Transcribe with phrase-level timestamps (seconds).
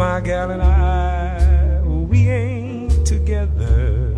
[0.00, 4.14] My gal and I, oh, we ain't together.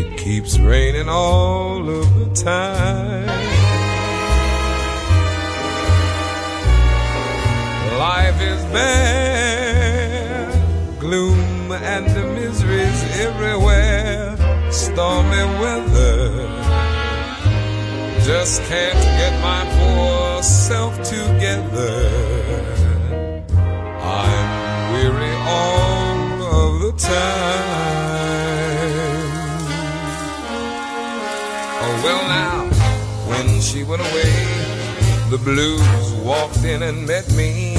[0.00, 3.26] It keeps raining all of the time.
[7.98, 10.48] Life is bad,
[10.98, 14.34] gloom and miseries everywhere,
[14.72, 16.48] stormy weather.
[18.24, 22.33] Just can't get my poor self together.
[25.46, 27.84] All of the time.
[31.82, 32.64] Oh, well, now,
[33.28, 34.32] when she went away,
[35.30, 37.76] the blues walked in and met me.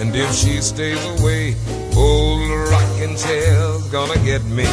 [0.00, 1.54] And if she stays away,
[1.96, 4.66] old rocking chair's gonna get me.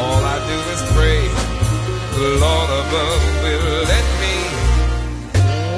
[0.00, 1.50] All I do is pray
[2.20, 4.36] the Lord above will let me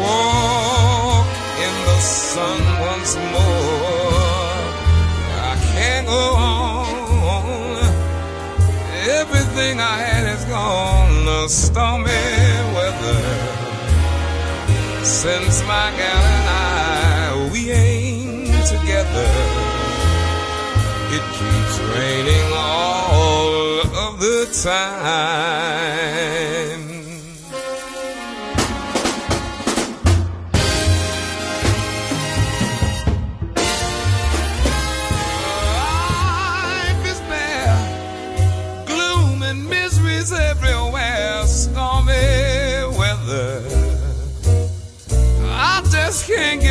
[0.00, 1.26] walk
[1.66, 3.81] in the sun once more.
[6.12, 7.80] Go on.
[9.20, 11.24] Everything I had is gone.
[11.24, 12.28] The stormy
[12.76, 13.22] weather.
[15.02, 19.30] Since my gal and I, we ain't together.
[21.16, 25.62] It keeps raining all of the time.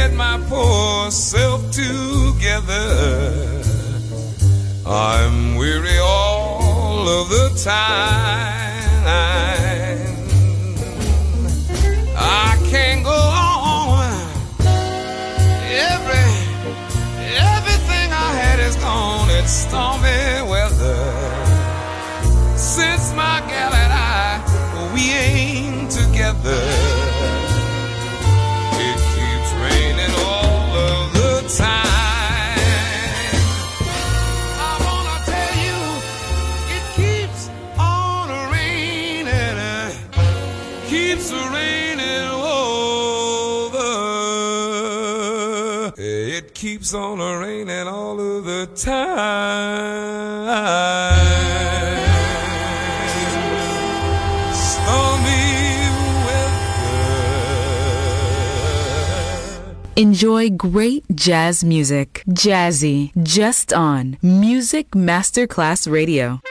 [0.02, 2.82] Get my poor self together.
[4.86, 9.06] I'm weary all of the time.
[12.18, 13.22] I can't go
[13.92, 14.12] on.
[15.92, 16.30] Every
[17.54, 19.30] everything I had is gone.
[19.40, 21.02] It's stormy weather.
[22.58, 27.01] Since my gal and I, we ain't together.
[48.84, 50.42] Time.
[54.54, 55.90] Stormy
[56.26, 56.56] weather.
[59.96, 62.24] Enjoy great jazz music.
[62.30, 66.42] Jazzy, just on Music Masterclass Radio.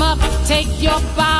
[0.00, 1.39] Come up, take your bow.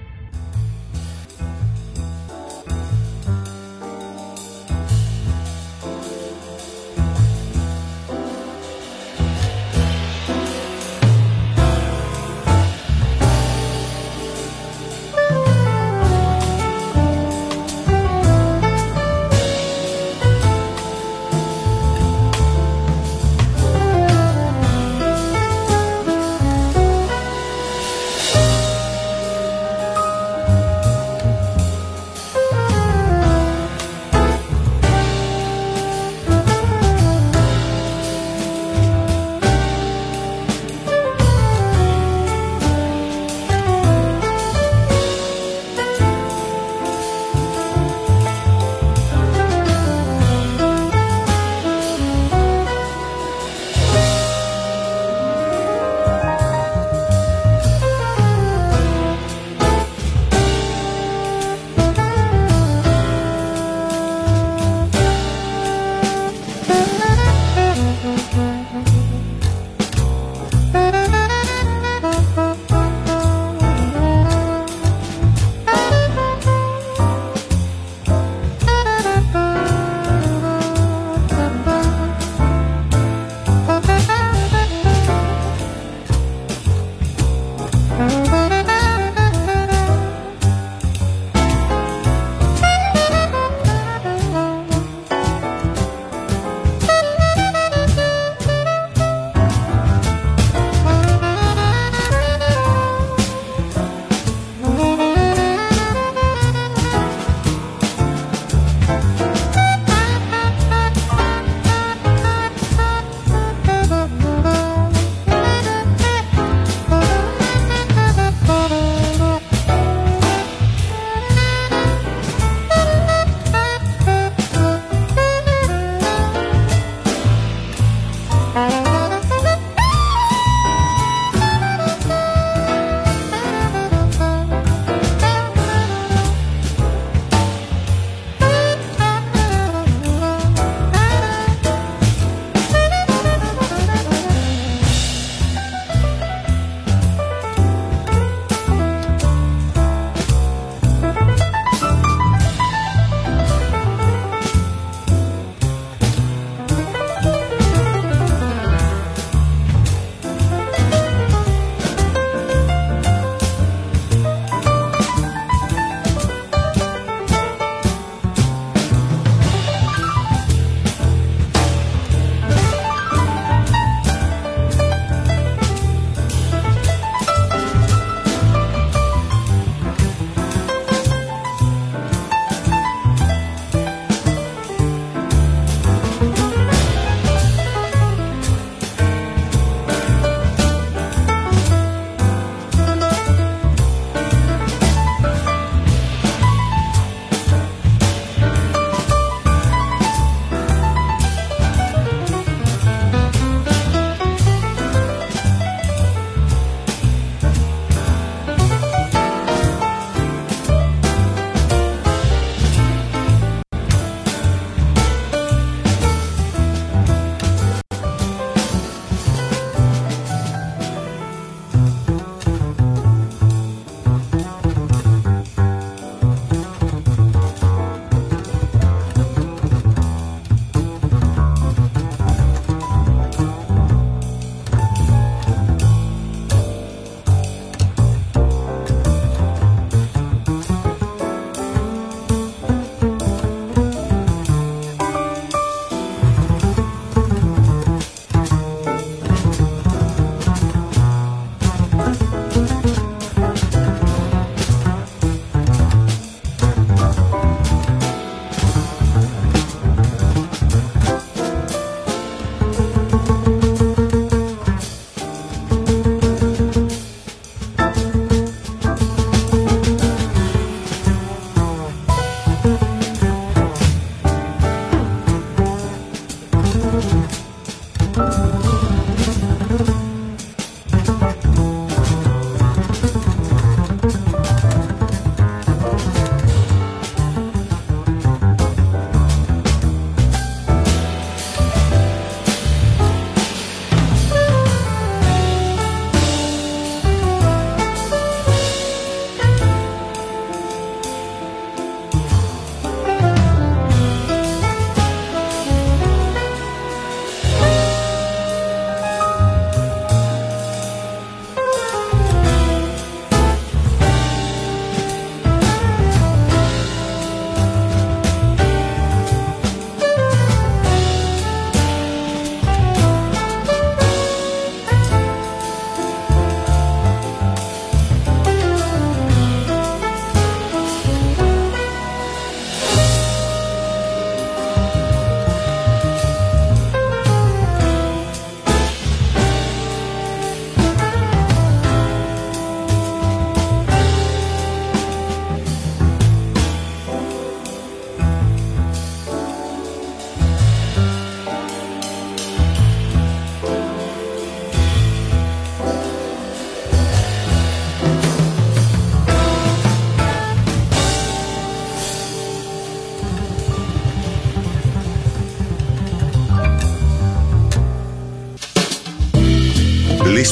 [277.03, 277.30] you.